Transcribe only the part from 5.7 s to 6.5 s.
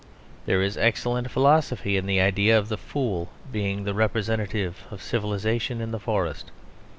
in the forest.